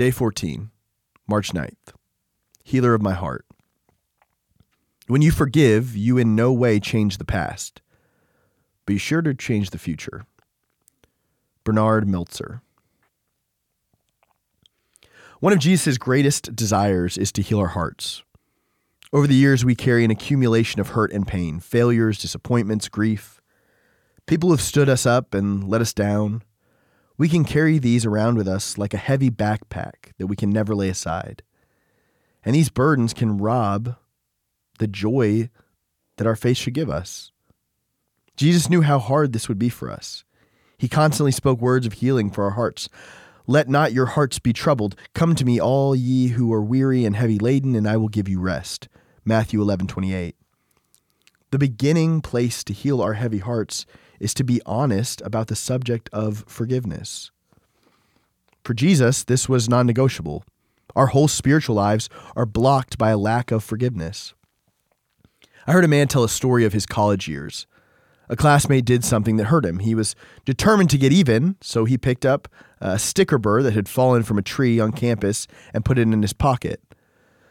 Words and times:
Day 0.00 0.10
14, 0.10 0.70
March 1.28 1.52
9th. 1.52 1.92
Healer 2.64 2.94
of 2.94 3.02
my 3.02 3.12
heart. 3.12 3.44
When 5.08 5.20
you 5.20 5.30
forgive, 5.30 5.94
you 5.94 6.16
in 6.16 6.34
no 6.34 6.54
way 6.54 6.80
change 6.80 7.18
the 7.18 7.24
past, 7.26 7.82
Be 8.86 8.96
sure 8.96 9.20
to 9.20 9.34
change 9.34 9.68
the 9.68 9.78
future. 9.78 10.24
Bernard 11.64 12.08
Meltzer. 12.08 12.62
One 15.40 15.52
of 15.52 15.58
Jesus' 15.58 15.98
greatest 15.98 16.56
desires 16.56 17.18
is 17.18 17.30
to 17.32 17.42
heal 17.42 17.58
our 17.58 17.66
hearts. 17.66 18.22
Over 19.12 19.26
the 19.26 19.34
years, 19.34 19.66
we 19.66 19.74
carry 19.74 20.02
an 20.02 20.10
accumulation 20.10 20.80
of 20.80 20.88
hurt 20.88 21.12
and 21.12 21.28
pain, 21.28 21.60
failures, 21.60 22.18
disappointments, 22.18 22.88
grief. 22.88 23.42
People 24.24 24.48
have 24.48 24.62
stood 24.62 24.88
us 24.88 25.04
up 25.04 25.34
and 25.34 25.68
let 25.68 25.82
us 25.82 25.92
down. 25.92 26.42
We 27.20 27.28
can 27.28 27.44
carry 27.44 27.76
these 27.76 28.06
around 28.06 28.38
with 28.38 28.48
us 28.48 28.78
like 28.78 28.94
a 28.94 28.96
heavy 28.96 29.30
backpack 29.30 30.12
that 30.16 30.26
we 30.26 30.36
can 30.36 30.48
never 30.48 30.74
lay 30.74 30.88
aside. 30.88 31.42
And 32.46 32.54
these 32.54 32.70
burdens 32.70 33.12
can 33.12 33.36
rob 33.36 33.96
the 34.78 34.86
joy 34.86 35.50
that 36.16 36.26
our 36.26 36.34
faith 36.34 36.56
should 36.56 36.72
give 36.72 36.88
us. 36.88 37.30
Jesus 38.38 38.70
knew 38.70 38.80
how 38.80 38.98
hard 38.98 39.34
this 39.34 39.50
would 39.50 39.58
be 39.58 39.68
for 39.68 39.90
us. 39.90 40.24
He 40.78 40.88
constantly 40.88 41.30
spoke 41.30 41.60
words 41.60 41.84
of 41.84 41.92
healing 41.92 42.30
for 42.30 42.44
our 42.44 42.52
hearts. 42.52 42.88
Let 43.46 43.68
not 43.68 43.92
your 43.92 44.06
hearts 44.06 44.38
be 44.38 44.54
troubled. 44.54 44.96
Come 45.14 45.34
to 45.34 45.44
me, 45.44 45.60
all 45.60 45.94
ye 45.94 46.28
who 46.28 46.50
are 46.54 46.62
weary 46.62 47.04
and 47.04 47.14
heavy 47.14 47.38
laden, 47.38 47.74
and 47.76 47.86
I 47.86 47.98
will 47.98 48.08
give 48.08 48.30
you 48.30 48.40
rest. 48.40 48.88
Matthew 49.26 49.60
11 49.60 49.88
28. 49.88 50.36
The 51.50 51.58
beginning 51.58 52.22
place 52.22 52.64
to 52.64 52.72
heal 52.72 53.02
our 53.02 53.12
heavy 53.12 53.40
hearts 53.40 53.84
is 54.20 54.34
to 54.34 54.44
be 54.44 54.60
honest 54.64 55.20
about 55.24 55.48
the 55.48 55.56
subject 55.56 56.08
of 56.12 56.44
forgiveness. 56.46 57.32
For 58.64 58.74
Jesus, 58.74 59.24
this 59.24 59.48
was 59.48 59.68
non 59.68 59.86
negotiable. 59.86 60.44
Our 60.94 61.08
whole 61.08 61.28
spiritual 61.28 61.76
lives 61.76 62.08
are 62.36 62.46
blocked 62.46 62.98
by 62.98 63.10
a 63.10 63.18
lack 63.18 63.50
of 63.50 63.64
forgiveness. 63.64 64.34
I 65.66 65.72
heard 65.72 65.84
a 65.84 65.88
man 65.88 66.08
tell 66.08 66.24
a 66.24 66.28
story 66.28 66.64
of 66.64 66.72
his 66.72 66.86
college 66.86 67.28
years. 67.28 67.66
A 68.28 68.36
classmate 68.36 68.84
did 68.84 69.04
something 69.04 69.36
that 69.36 69.46
hurt 69.46 69.66
him. 69.66 69.80
He 69.80 69.94
was 69.94 70.14
determined 70.44 70.90
to 70.90 70.98
get 70.98 71.12
even, 71.12 71.56
so 71.60 71.84
he 71.84 71.98
picked 71.98 72.24
up 72.24 72.46
a 72.80 72.98
sticker 72.98 73.38
burr 73.38 73.62
that 73.62 73.74
had 73.74 73.88
fallen 73.88 74.22
from 74.22 74.38
a 74.38 74.42
tree 74.42 74.78
on 74.78 74.92
campus 74.92 75.48
and 75.74 75.84
put 75.84 75.98
it 75.98 76.02
in 76.02 76.22
his 76.22 76.32
pocket. 76.32 76.80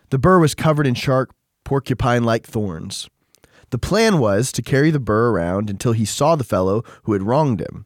The 0.10 0.18
burr 0.18 0.40
was 0.40 0.56
covered 0.56 0.88
in 0.88 0.96
sharp, 0.96 1.34
porcupine 1.66 2.24
like 2.24 2.48
thorns. 2.48 3.10
The 3.72 3.78
plan 3.78 4.20
was 4.20 4.52
to 4.54 4.62
carry 4.62 4.92
the 4.92 5.00
burr 5.00 5.30
around 5.30 5.70
until 5.70 5.92
he 5.92 6.06
saw 6.06 6.36
the 6.36 6.44
fellow 6.44 6.84
who 7.04 7.14
had 7.14 7.24
wronged 7.24 7.62
him. 7.62 7.86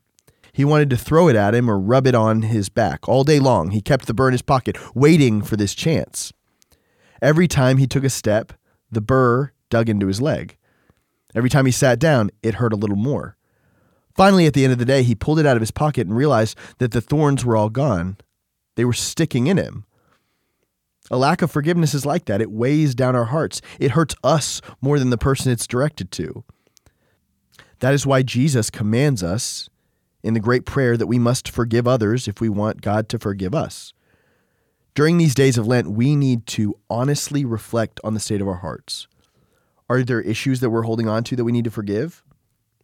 He 0.54 0.64
wanted 0.64 0.90
to 0.92 0.98
throw 0.98 1.28
it 1.28 1.36
at 1.36 1.56
him 1.56 1.70
or 1.70 1.80
rub 1.80 2.06
it 2.06 2.16
on 2.16 2.44
his 2.44 2.70
back. 2.70 3.10
All 3.10 3.24
day 3.24 3.40
long, 3.40 3.72
he 3.72 3.82
kept 3.82 4.06
the 4.06 4.14
burr 4.14 4.28
in 4.28 4.34
his 4.34 4.42
pocket, 4.44 4.78
waiting 4.96 5.42
for 5.42 5.58
this 5.58 5.74
chance. 5.74 6.32
Every 7.22 7.48
time 7.48 7.78
he 7.78 7.88
took 7.88 8.04
a 8.04 8.10
step, 8.10 8.54
the 8.92 9.02
burr 9.02 9.52
dug 9.70 9.90
into 9.90 10.08
his 10.08 10.22
leg. 10.22 10.58
Every 11.36 11.50
time 11.50 11.66
he 11.66 11.72
sat 11.72 11.98
down, 11.98 12.30
it 12.44 12.56
hurt 12.56 12.74
a 12.74 12.78
little 12.78 12.96
more. 12.96 13.36
Finally, 14.16 14.46
at 14.46 14.54
the 14.54 14.64
end 14.64 14.74
of 14.74 14.78
the 14.80 14.86
day, 14.86 15.02
he 15.02 15.16
pulled 15.16 15.40
it 15.40 15.46
out 15.46 15.58
of 15.58 15.62
his 15.62 15.72
pocket 15.72 16.06
and 16.06 16.16
realized 16.16 16.56
that 16.78 16.92
the 16.92 17.02
thorns 17.02 17.44
were 17.44 17.58
all 17.58 17.70
gone. 17.70 18.18
They 18.76 18.86
were 18.86 18.94
sticking 18.94 19.48
in 19.48 19.58
him. 19.58 19.86
A 21.12 21.18
lack 21.18 21.42
of 21.42 21.52
forgiveness 21.52 21.94
is 21.94 22.06
like 22.06 22.26
that. 22.26 22.42
It 22.42 22.52
weighs 22.52 22.96
down 22.96 23.16
our 23.16 23.26
hearts. 23.26 23.62
It 23.80 23.92
hurts 23.92 24.16
us 24.24 24.62
more 24.82 25.00
than 25.00 25.10
the 25.10 25.18
person 25.18 25.52
it's 25.52 25.68
directed 25.68 26.12
to. 26.12 26.44
That 27.80 27.94
is 27.94 28.06
why 28.06 28.24
Jesus 28.24 28.70
commands 28.70 29.22
us 29.22 29.70
in 30.24 30.34
the 30.34 30.40
great 30.40 30.66
prayer 30.66 30.96
that 30.96 31.08
we 31.08 31.20
must 31.20 31.50
forgive 31.50 31.88
others 31.88 32.28
if 32.28 32.40
we 32.40 32.48
want 32.48 32.82
God 32.82 33.10
to 33.10 33.20
forgive 33.20 33.54
us. 33.54 33.94
During 34.96 35.18
these 35.18 35.36
days 35.36 35.58
of 35.58 35.68
Lent, 35.68 35.92
we 35.92 36.16
need 36.16 36.46
to 36.48 36.78
honestly 36.90 37.44
reflect 37.44 38.00
on 38.04 38.14
the 38.14 38.20
state 38.20 38.42
of 38.42 38.48
our 38.48 38.60
hearts. 38.60 39.08
Are 39.90 40.04
there 40.04 40.22
issues 40.22 40.60
that 40.62 40.70
we're 40.70 40.84
holding 40.84 41.10
on 41.10 41.24
to 41.26 41.36
that 41.36 41.44
we 41.44 41.52
need 41.52 41.66
to 41.66 41.72
forgive? 41.72 42.24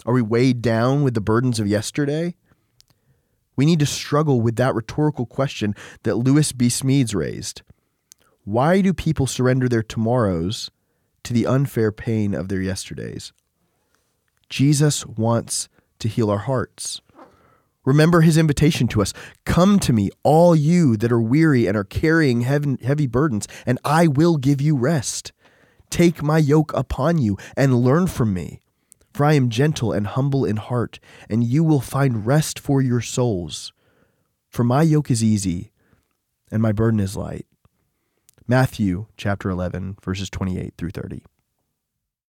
Are 0.05 0.13
we 0.13 0.21
weighed 0.21 0.61
down 0.61 1.03
with 1.03 1.13
the 1.13 1.21
burdens 1.21 1.59
of 1.59 1.67
yesterday? 1.67 2.35
We 3.55 3.65
need 3.65 3.79
to 3.79 3.85
struggle 3.85 4.41
with 4.41 4.55
that 4.57 4.75
rhetorical 4.75 5.25
question 5.25 5.75
that 6.03 6.15
Lewis 6.15 6.51
B. 6.51 6.67
Smedes 6.67 7.15
raised. 7.15 7.61
Why 8.49 8.81
do 8.81 8.95
people 8.95 9.27
surrender 9.27 9.69
their 9.69 9.83
tomorrows 9.83 10.71
to 11.21 11.33
the 11.33 11.45
unfair 11.45 11.91
pain 11.91 12.33
of 12.33 12.49
their 12.49 12.63
yesterdays? 12.63 13.31
Jesus 14.49 15.05
wants 15.05 15.69
to 15.99 16.07
heal 16.07 16.31
our 16.31 16.39
hearts. 16.39 16.99
Remember 17.85 18.21
his 18.21 18.39
invitation 18.39 18.87
to 18.87 19.03
us 19.03 19.13
Come 19.45 19.77
to 19.81 19.93
me, 19.93 20.09
all 20.23 20.55
you 20.55 20.97
that 20.97 21.11
are 21.11 21.21
weary 21.21 21.67
and 21.67 21.77
are 21.77 21.83
carrying 21.83 22.41
heavy 22.41 23.05
burdens, 23.05 23.47
and 23.67 23.77
I 23.85 24.07
will 24.07 24.37
give 24.37 24.61
you 24.61 24.75
rest. 24.75 25.31
Take 25.91 26.23
my 26.23 26.39
yoke 26.39 26.73
upon 26.73 27.19
you 27.19 27.37
and 27.55 27.81
learn 27.81 28.07
from 28.07 28.33
me, 28.33 28.61
for 29.13 29.27
I 29.27 29.33
am 29.33 29.51
gentle 29.51 29.91
and 29.91 30.07
humble 30.07 30.43
in 30.43 30.57
heart, 30.57 30.99
and 31.29 31.43
you 31.43 31.63
will 31.63 31.81
find 31.81 32.25
rest 32.25 32.57
for 32.57 32.81
your 32.81 33.01
souls. 33.01 33.73
For 34.49 34.63
my 34.63 34.81
yoke 34.81 35.11
is 35.11 35.23
easy 35.23 35.71
and 36.51 36.63
my 36.63 36.71
burden 36.71 36.99
is 36.99 37.15
light. 37.15 37.45
Matthew 38.49 39.05
chapter 39.15 39.51
11, 39.51 39.97
verses 40.03 40.27
28 40.27 40.73
through 40.75 40.89
30. 40.89 41.21